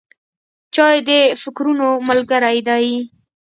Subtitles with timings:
[0.75, 1.09] چای د
[1.41, 2.85] فکرونو ملګری دی.